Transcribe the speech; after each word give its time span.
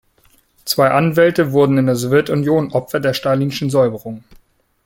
Zwei 0.65 0.89
Anwälte 0.89 1.51
wurden 1.51 1.77
in 1.77 1.85
der 1.85 1.95
Sowjetunion 1.95 2.71
Opfer 2.71 2.99
der 2.99 3.13
stalinschen 3.13 3.69
Säuberungen. 3.69 4.23